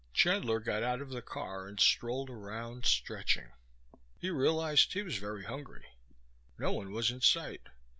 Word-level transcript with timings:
Chandler 0.13 0.59
got 0.59 0.81
out 0.81 0.99
of 0.99 1.11
the 1.11 1.21
car 1.21 1.67
and 1.67 1.79
strolled 1.79 2.31
around, 2.31 2.87
stretching. 2.87 3.51
He 4.17 4.31
realized 4.31 4.93
he 4.93 5.03
was 5.03 5.17
very 5.19 5.43
hungry. 5.43 5.85
No 6.57 6.71
one 6.71 6.91
was 6.91 7.11
in 7.11 7.21
sight. 7.21 7.67